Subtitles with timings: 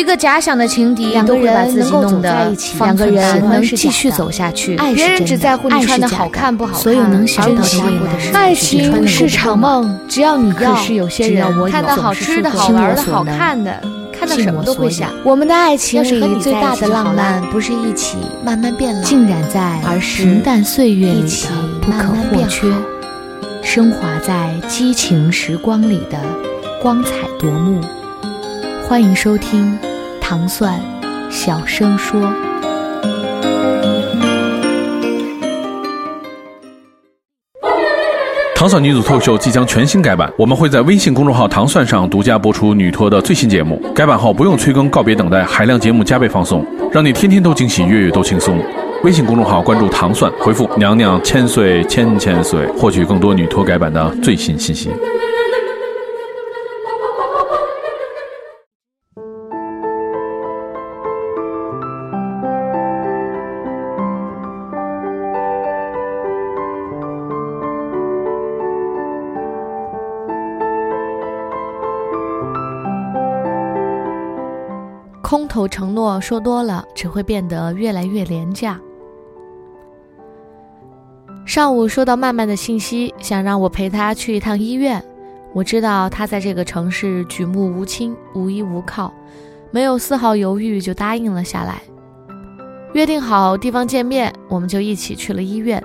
[0.00, 4.74] 一个假想的情敌，两个人能够走在一起方两个人寸能喜欢继续继续走走下去。
[4.76, 13.78] 爱是别人真的只在乎你爱是穿的好假的看不好看，所有能想而不到的爱情是场梦，只要你要，可是有些只要人我有总看到好吃的、好玩的、好看的，
[14.10, 15.10] 看到尽什么都会想。
[15.22, 21.30] 我们的爱情要是和里最你在一大的浪漫，不是一起慢慢变老，浸染在而是平淡岁月里
[21.82, 22.80] 不可或缺好，
[23.62, 26.18] 升华在激情时光里的
[26.80, 27.78] 光彩夺目。
[28.88, 29.78] 欢迎收听
[30.30, 30.80] 糖蒜
[31.28, 32.20] 小声说。
[38.54, 43.82] 糖蒜女子脱口秀即将全新改版，我们会在微信公众号“糖蒜”上独家播出女脱的最新节目。
[43.92, 48.56] 改版后不用催更，告别等待，海量节目加倍放送，让你天天都惊喜，月月都轻松。
[49.02, 54.90] 微信公众号关注“糖蒜”，回复“娘娘千岁千千岁”，获取更多女脱改版的最新信息。
[75.30, 78.80] 空头承诺说多了，只会变得越来越廉价。
[81.46, 85.00] 上午收到曼曼的信息，想让我陪她去一趟医院。
[85.52, 89.14] 我知道她在这个城市举目无亲、无依无靠，
[89.70, 91.80] 没有丝毫犹豫就答应了下来。
[92.94, 95.80] 约定好地方见面，我们就一起去了医院。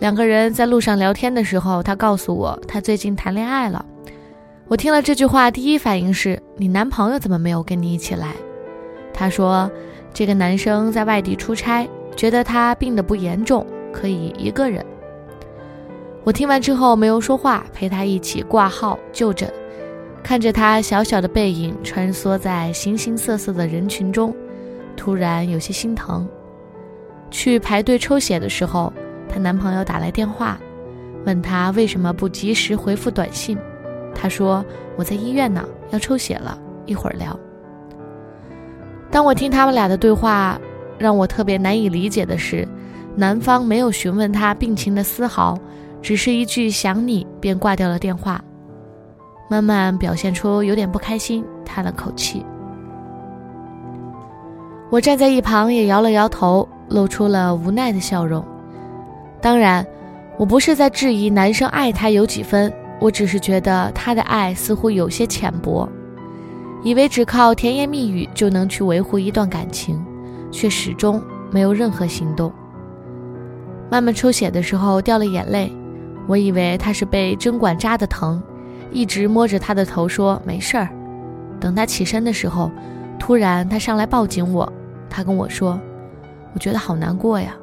[0.00, 3.86] 两个人在路上聊天的时候，她告诉我她最近谈恋爱了。
[4.66, 8.34] 我听了这句话，第一反应是你男朋友怎么没有跟你一起来？
[9.20, 9.70] 她说，
[10.14, 14.82] 这个男生在外地出差，觉得他病得不严重，可以一个人。
[16.24, 19.52] 我听完之后没有说话，陪他一起挂号就诊，
[20.22, 24.34] 看着他小小的背影穿梭在形形色色的人群中，
[24.96, 26.26] 突然有些心疼。
[27.30, 28.90] 去排队抽血的时候，
[29.28, 30.58] 她男朋友打来电话，
[31.26, 33.58] 问她为什么不及时回复短信。
[34.14, 34.64] 她说
[34.96, 37.38] ：“我在医院呢，要抽血了，一会儿聊。”
[39.10, 40.58] 当我听他们俩的对话，
[40.98, 42.66] 让我特别难以理解的是，
[43.16, 45.58] 男方没有询问她病情的丝毫，
[46.00, 48.40] 只是一句“想你”便挂掉了电话。
[49.50, 52.46] 慢慢表现出有点不开心，叹了口气。
[54.90, 58.44] 我站在一旁也摇了摇头，露出了无奈的笑容。
[59.40, 59.84] 当然，
[60.38, 65.88] 我不是在质疑男生爱她有几分，我只是觉得他的爱似乎有些浅薄。
[66.82, 70.02] 以为只靠甜言蜜语就能去维护一段感情，
[70.50, 72.52] 却始终没有任何行动。
[73.90, 75.70] 慢慢抽血的时候掉了眼泪，
[76.26, 78.42] 我以为他是被针管扎的疼，
[78.92, 80.88] 一直摸着他的头说没事儿。
[81.58, 82.70] 等他起身的时候，
[83.18, 84.72] 突然他上来抱紧我，
[85.10, 85.78] 他跟我说
[86.54, 87.54] ：“我觉得好难过呀。”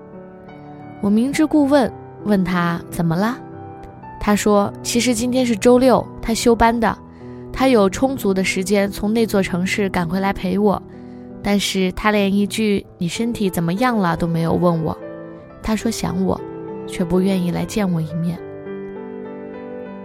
[1.02, 1.92] 我明知故问，
[2.26, 3.36] 问他怎么了，
[4.20, 6.96] 他说：“其实今天是周六，他休班的。”
[7.60, 10.80] 他有充足的时间从那座城市赶回来陪我，
[11.42, 14.96] 但是他连一句“你身体怎么样了”都没有问我。
[15.64, 16.40] 他说想我，
[16.86, 18.38] 却不愿意来见我一面。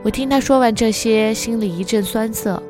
[0.02, 2.60] 我听他说完这些，心里一阵酸涩。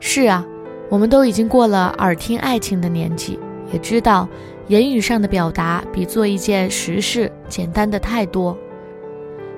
[0.00, 0.42] 是啊，
[0.88, 3.38] 我们都已经过了耳听爱情的年纪，
[3.74, 4.26] 也知道
[4.68, 8.56] 言语上的表达比做一件实事简单的太多。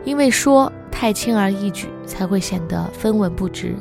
[0.02, 3.76] 因为说太轻而易举，才会显得分文不值。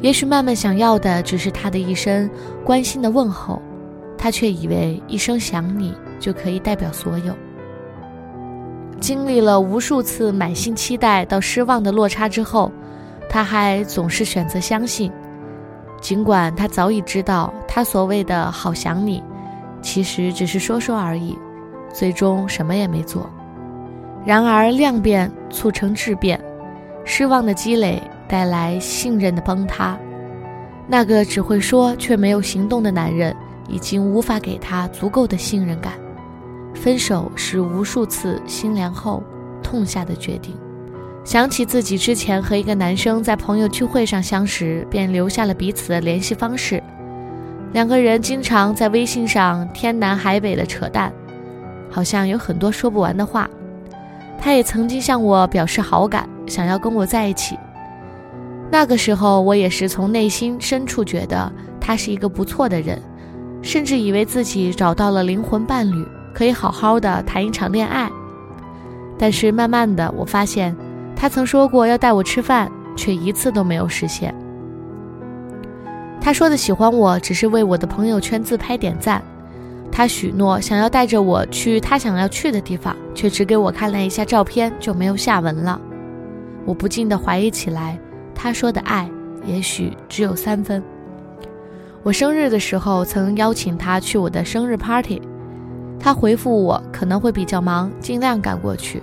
[0.00, 2.28] 也许曼曼想要的只是他的一声
[2.64, 3.60] 关心的问候，
[4.18, 7.34] 他却以为一声想你就可以代表所有。
[9.00, 12.70] 经历了无数次满心期待到失望的落差之后，
[13.28, 15.10] 他还总是选择相信，
[16.00, 19.22] 尽管他早已知道他所谓的好想你，
[19.82, 21.36] 其实只是说说而已，
[21.92, 23.28] 最终什么也没做。
[24.24, 26.38] 然而量变促成质变，
[27.04, 28.02] 失望的积累。
[28.28, 29.98] 带来信任的崩塌，
[30.86, 33.34] 那个只会说却没有行动的男人，
[33.68, 35.92] 已经无法给他足够的信任感。
[36.74, 39.22] 分手是无数次心凉后
[39.62, 40.54] 痛下的决定。
[41.24, 46.82] 想起自己之前和一个男生在朋友聚会上相识，便留下了彼此的联系方式。
[47.72, 51.10] 两个人经常在微信上天南海北的扯淡，
[51.90, 53.48] 好像有很多说不完的话。
[54.38, 57.56] 他也曾经向我表示好感，想要跟我在一起。
[58.70, 61.50] 那个时候，我也是从内心深处觉得
[61.80, 63.00] 他是一个不错的人，
[63.62, 68.10] 甚至以为自己找到了灵魂伴侣，可以好好的谈一场恋爱。
[69.16, 70.74] 但是慢慢的，我发现
[71.14, 74.34] 他曾说过要带我吃饭，却一次都没有实现。
[76.20, 79.22] 他说的喜欢我只是为我的朋友圈自拍点赞。
[79.92, 85.80] 他许诺想要带着我去他想要去的地方，却只给我看了一下照片就没有下文了。
[86.64, 87.96] 我不禁的怀疑起来，
[88.44, 89.10] 他说的爱
[89.46, 90.82] 也许只有三分。
[92.02, 95.22] 我生日的时候曾邀请他去我的生日 party，
[95.98, 99.02] 他回复我可能会比较忙，尽量赶过去。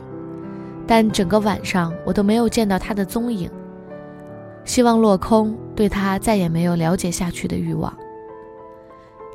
[0.85, 3.49] 但整个晚上我都没有见到他的踪影。
[4.63, 7.91] 希望落空，对他再也没有了解下去的欲望。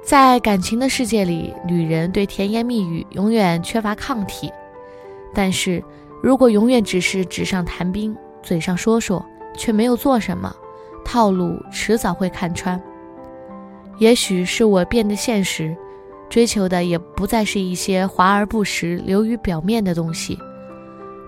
[0.04, 4.52] 在感情的世界里，女人对甜言蜜语永远缺乏抗体。
[5.34, 5.82] 但是，
[6.22, 9.26] 如果永远只是纸上谈兵，嘴上说说，
[9.56, 10.54] 却没有做什么，
[11.04, 12.80] 套路迟早会看穿。
[13.98, 15.76] 也许是我变得现实，
[16.28, 20.38] 追求的也不再是一些华而不实、流于表面的东西。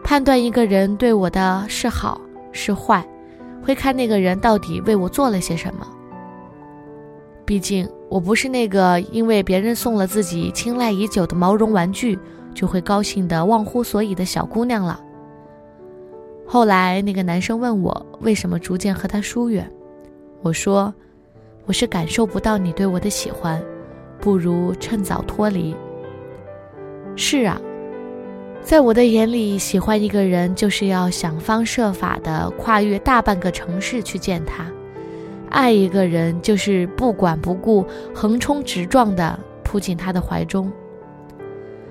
[0.05, 2.21] 判断一个人对我的是好
[2.53, 3.07] 是坏，
[3.63, 5.87] 会看那个人到底为我做了些什么。
[7.45, 7.89] 毕竟。
[8.11, 12.19] 我不是那个因为别人送了自己青睐已久的毛绒玩具，
[12.55, 14.99] 就会高兴的忘乎所以的小姑娘了。
[16.51, 19.71] 后来那个男生问我为什么逐渐和他疏远，
[20.41, 20.93] 我说
[21.67, 23.63] 我是感受不到你对我的喜欢，
[24.19, 25.77] 不如趁早脱离。
[27.17, 27.61] 是啊，
[28.63, 34.65] 在我的眼里，喜欢一个人就是要想方设法的跨越大半个城市去见他。
[35.51, 37.85] 爱一个人就是不管不顾、
[38.15, 40.73] 横冲直撞的扑进他的怀中，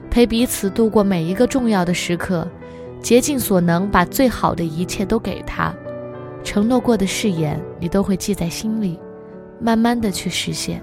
[0.09, 2.48] 陪彼此度过每一个重要的时刻，
[3.01, 5.73] 竭尽所能把最好的一切都给他。
[6.44, 8.99] 承诺过的誓言，你都会记在心里，
[9.59, 10.81] 慢慢的去实现。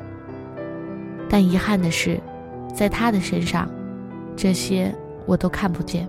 [1.29, 2.21] 但遗憾的是，
[2.75, 3.69] 在他的身上，
[4.37, 4.95] 这些
[5.27, 6.09] 我都看不见。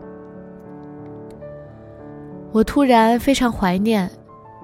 [2.51, 4.09] 我突然非常怀念。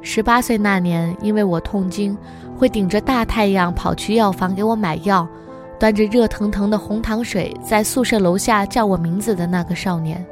[0.01, 2.17] 十八岁那年，因为我痛经，
[2.57, 5.27] 会顶着大太阳跑去药房给我买药，
[5.79, 10.25] 端着热腾腾的红糖水在宿舍楼下叫我名字的那个少年。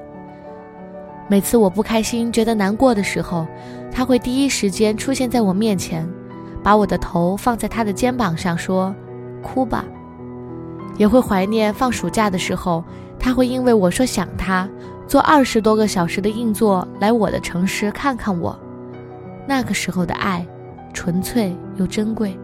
[1.30, 3.46] 每次我不开心、觉得难过的时候，
[3.92, 6.10] 他会第一时间出现在我面前，
[6.64, 8.94] 把我的头放在他的肩膀上，说
[9.44, 9.86] ：“哭吧。”
[10.98, 12.84] 也会怀念放暑假的时候，
[13.20, 14.68] 他会因为我说想他，
[15.08, 18.60] 坐二十多个小时的硬座来我的城市看看我。
[19.48, 20.44] 那个时候的爱，
[20.94, 22.36] 纯粹又珍贵。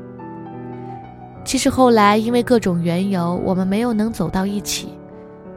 [1.43, 4.89] 其实后来因为各种缘由，我们没有能走到一起，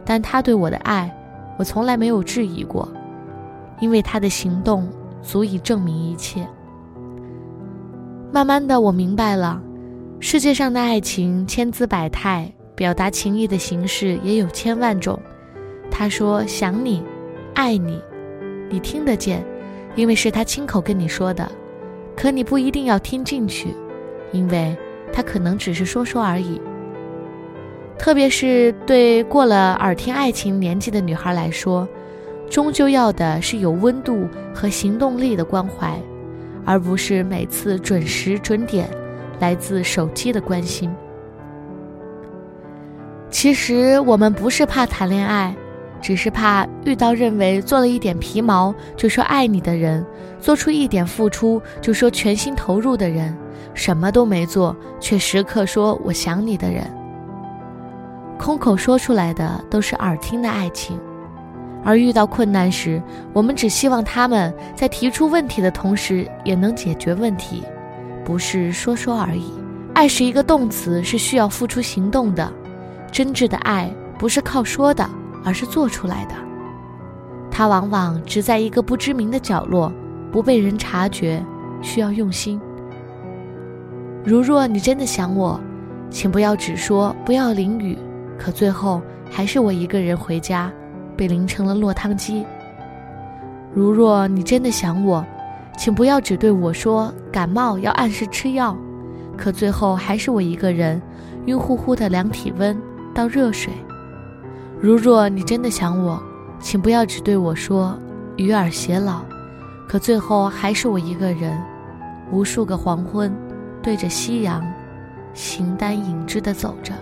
[0.02, 1.14] 但他对我的爱，
[1.58, 2.88] 我从来没有质疑过，
[3.80, 4.88] 因为他的行动
[5.22, 6.46] 足以证明一切。
[8.32, 9.60] 慢慢的，我明白了，
[10.20, 15.18] 世界上的爱情千姿百态，表达情意的形式也有千万种。
[15.90, 17.02] 他说想你，
[17.54, 18.00] 爱你，
[18.70, 19.44] 你听得见。
[19.96, 21.50] 因为是他亲口跟你说的，
[22.14, 23.74] 可你不一定要听进去，
[24.30, 24.76] 因为
[25.12, 26.60] 他可能只是说说而已。
[27.98, 31.88] 特别是对过了耳听爱情年纪的女孩来说，
[32.50, 36.00] 终究要的是有温度和行动力的关怀，
[36.64, 38.88] 而不是每次准时准点
[39.38, 40.90] 来自手机的关心。
[43.30, 45.54] 其实我们不是怕谈恋爱。
[46.00, 50.06] 只是怕遇到认为做了一点皮毛就说爱你的人，
[50.40, 53.36] 做出一点付出就说全心投入的人，
[53.74, 56.84] 什么都没做却时刻说我想你的人。
[58.38, 60.96] 空口说出来的都是耳听的爱情，
[61.84, 67.62] 而遇到困难时，我们只希望他们在提出问题的同时也能解决问题，
[68.24, 69.52] 不是说说而已。
[69.94, 72.52] 爱是一个动词，是需要付出行动的。
[73.10, 75.08] 真挚的爱不是靠说的。
[75.44, 76.34] 而是做出来的，
[77.48, 79.90] 它往往只在一个不知名的角落，
[80.32, 81.42] 不被人察觉，
[81.80, 82.60] 需要用心。
[84.24, 85.58] 如若你真的想我，
[86.10, 87.96] 请不要只说不要淋雨，
[88.36, 90.70] 可最后还是我一个人回家，
[91.18, 92.46] 被淋成了落汤鸡。
[93.74, 95.24] 如若你真的想我，
[95.76, 98.76] 请不要只对我说感冒要按时吃药，
[99.36, 101.02] 可最后还是我一个人，
[101.46, 102.80] 晕乎乎的量体温
[103.12, 103.72] 倒热水。
[104.80, 106.22] 如若你真的想我，
[106.60, 107.98] 请不要只对我说
[108.38, 109.22] “与尔偕老”，
[109.88, 111.60] 可最后还是我一个人，
[112.30, 113.34] 无数个黄昏，
[113.82, 114.64] 对着夕阳，
[115.34, 116.92] 形单影只的走着。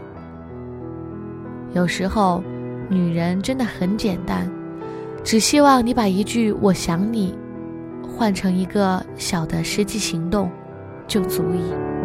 [1.74, 2.42] 有时候，
[2.88, 4.50] 女人真的很简单，
[5.24, 7.34] 只希望你把一句“我想你”
[8.06, 10.50] 换成一个小的实际行动，
[11.06, 11.95] 就足以。